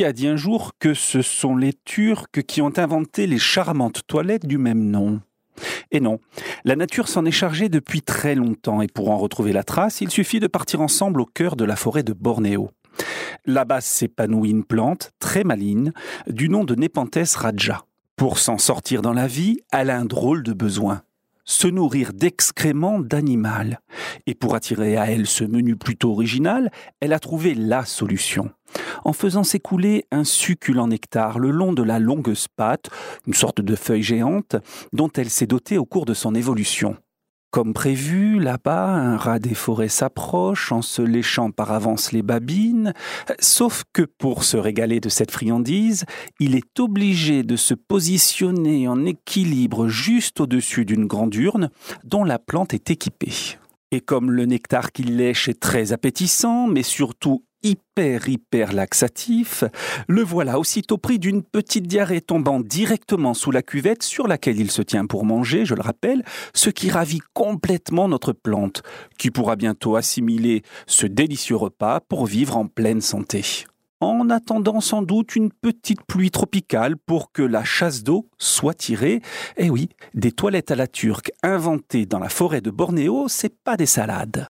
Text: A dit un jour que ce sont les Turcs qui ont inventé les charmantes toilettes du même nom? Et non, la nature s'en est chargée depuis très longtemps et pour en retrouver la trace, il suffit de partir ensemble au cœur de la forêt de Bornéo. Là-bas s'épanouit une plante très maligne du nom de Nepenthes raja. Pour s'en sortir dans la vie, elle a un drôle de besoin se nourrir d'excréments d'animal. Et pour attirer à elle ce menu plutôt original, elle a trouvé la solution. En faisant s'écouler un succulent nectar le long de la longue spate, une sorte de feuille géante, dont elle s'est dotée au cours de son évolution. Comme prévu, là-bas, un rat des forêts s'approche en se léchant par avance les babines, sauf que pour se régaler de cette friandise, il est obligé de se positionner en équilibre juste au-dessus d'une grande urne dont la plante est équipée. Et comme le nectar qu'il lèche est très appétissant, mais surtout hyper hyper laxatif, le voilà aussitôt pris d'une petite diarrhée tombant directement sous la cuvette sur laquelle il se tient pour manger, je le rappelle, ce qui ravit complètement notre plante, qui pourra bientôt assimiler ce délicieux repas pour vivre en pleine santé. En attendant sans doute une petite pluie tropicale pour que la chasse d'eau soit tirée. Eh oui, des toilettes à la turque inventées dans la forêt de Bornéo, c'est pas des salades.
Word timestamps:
A 0.00 0.12
dit 0.14 0.26
un 0.26 0.36
jour 0.36 0.72
que 0.78 0.94
ce 0.94 1.20
sont 1.20 1.54
les 1.54 1.74
Turcs 1.84 2.24
qui 2.46 2.62
ont 2.62 2.72
inventé 2.78 3.26
les 3.26 3.38
charmantes 3.38 4.00
toilettes 4.06 4.46
du 4.46 4.56
même 4.56 4.90
nom? 4.90 5.20
Et 5.90 6.00
non, 6.00 6.18
la 6.64 6.76
nature 6.76 7.08
s'en 7.08 7.26
est 7.26 7.30
chargée 7.30 7.68
depuis 7.68 8.00
très 8.00 8.34
longtemps 8.34 8.80
et 8.80 8.86
pour 8.86 9.10
en 9.10 9.18
retrouver 9.18 9.52
la 9.52 9.64
trace, 9.64 10.00
il 10.00 10.10
suffit 10.10 10.40
de 10.40 10.46
partir 10.46 10.80
ensemble 10.80 11.20
au 11.20 11.26
cœur 11.26 11.56
de 11.56 11.66
la 11.66 11.76
forêt 11.76 12.02
de 12.02 12.14
Bornéo. 12.14 12.70
Là-bas 13.44 13.82
s'épanouit 13.82 14.50
une 14.50 14.64
plante 14.64 15.10
très 15.18 15.44
maligne 15.44 15.92
du 16.26 16.48
nom 16.48 16.64
de 16.64 16.74
Nepenthes 16.74 17.34
raja. 17.34 17.84
Pour 18.16 18.38
s'en 18.38 18.56
sortir 18.56 19.02
dans 19.02 19.12
la 19.12 19.26
vie, 19.26 19.58
elle 19.72 19.90
a 19.90 19.98
un 19.98 20.06
drôle 20.06 20.42
de 20.42 20.54
besoin 20.54 21.02
se 21.44 21.68
nourrir 21.68 22.12
d'excréments 22.12 23.00
d'animal. 23.00 23.80
Et 24.26 24.34
pour 24.34 24.54
attirer 24.54 24.96
à 24.96 25.10
elle 25.10 25.26
ce 25.26 25.44
menu 25.44 25.76
plutôt 25.76 26.12
original, 26.12 26.70
elle 27.00 27.12
a 27.12 27.18
trouvé 27.18 27.54
la 27.54 27.84
solution. 27.84 28.50
En 29.04 29.12
faisant 29.12 29.44
s'écouler 29.44 30.06
un 30.10 30.24
succulent 30.24 30.86
nectar 30.86 31.38
le 31.38 31.50
long 31.50 31.72
de 31.72 31.82
la 31.82 31.98
longue 31.98 32.34
spate, 32.34 32.90
une 33.26 33.34
sorte 33.34 33.60
de 33.60 33.74
feuille 33.74 34.02
géante, 34.02 34.56
dont 34.92 35.10
elle 35.16 35.30
s'est 35.30 35.46
dotée 35.46 35.78
au 35.78 35.84
cours 35.84 36.06
de 36.06 36.14
son 36.14 36.34
évolution. 36.34 36.96
Comme 37.52 37.74
prévu, 37.74 38.38
là-bas, 38.38 38.86
un 38.86 39.18
rat 39.18 39.38
des 39.38 39.52
forêts 39.52 39.88
s'approche 39.88 40.72
en 40.72 40.80
se 40.80 41.02
léchant 41.02 41.50
par 41.50 41.70
avance 41.70 42.10
les 42.10 42.22
babines, 42.22 42.94
sauf 43.40 43.84
que 43.92 44.04
pour 44.04 44.44
se 44.44 44.56
régaler 44.56 45.00
de 45.00 45.10
cette 45.10 45.30
friandise, 45.30 46.06
il 46.40 46.54
est 46.54 46.80
obligé 46.80 47.42
de 47.42 47.56
se 47.56 47.74
positionner 47.74 48.88
en 48.88 49.04
équilibre 49.04 49.88
juste 49.88 50.40
au-dessus 50.40 50.86
d'une 50.86 51.04
grande 51.04 51.34
urne 51.34 51.68
dont 52.04 52.24
la 52.24 52.38
plante 52.38 52.72
est 52.72 52.90
équipée. 52.90 53.34
Et 53.90 54.00
comme 54.00 54.30
le 54.30 54.46
nectar 54.46 54.90
qu'il 54.90 55.18
lèche 55.18 55.50
est 55.50 55.60
très 55.60 55.92
appétissant, 55.92 56.66
mais 56.68 56.82
surtout 56.82 57.44
hyper 57.62 58.28
hyper 58.28 58.72
laxatif, 58.72 59.64
le 60.08 60.22
voilà 60.22 60.58
aussitôt 60.58 60.98
pris 60.98 61.18
d'une 61.18 61.42
petite 61.42 61.86
diarrhée 61.86 62.20
tombant 62.20 62.60
directement 62.60 63.34
sous 63.34 63.50
la 63.50 63.62
cuvette 63.62 64.02
sur 64.02 64.26
laquelle 64.26 64.60
il 64.60 64.70
se 64.70 64.82
tient 64.82 65.06
pour 65.06 65.24
manger, 65.24 65.64
je 65.64 65.74
le 65.74 65.82
rappelle, 65.82 66.24
ce 66.54 66.70
qui 66.70 66.90
ravit 66.90 67.20
complètement 67.34 68.08
notre 68.08 68.32
plante, 68.32 68.82
qui 69.18 69.30
pourra 69.30 69.56
bientôt 69.56 69.96
assimiler 69.96 70.62
ce 70.86 71.06
délicieux 71.06 71.56
repas 71.56 72.00
pour 72.00 72.26
vivre 72.26 72.56
en 72.56 72.66
pleine 72.66 73.00
santé. 73.00 73.42
En 74.00 74.30
attendant 74.30 74.80
sans 74.80 75.02
doute 75.02 75.36
une 75.36 75.52
petite 75.52 76.02
pluie 76.02 76.32
tropicale 76.32 76.96
pour 76.96 77.30
que 77.30 77.42
la 77.42 77.62
chasse 77.62 78.02
d'eau 78.02 78.26
soit 78.36 78.74
tirée. 78.74 79.22
Eh 79.56 79.70
oui, 79.70 79.90
des 80.14 80.32
toilettes 80.32 80.72
à 80.72 80.76
la 80.76 80.88
turque 80.88 81.30
inventées 81.44 82.04
dans 82.04 82.18
la 82.18 82.28
forêt 82.28 82.60
de 82.60 82.70
Bornéo, 82.70 83.26
c'est 83.28 83.56
pas 83.62 83.76
des 83.76 83.86
salades. 83.86 84.40